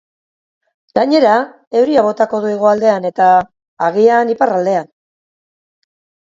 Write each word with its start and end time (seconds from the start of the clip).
Gainera, 0.99 1.33
euria 1.81 2.03
botako 2.07 2.39
du 2.45 2.49
hegoaldean 2.53 3.05
eta, 3.11 3.29
agian, 3.89 4.33
iparraldean. 4.37 4.91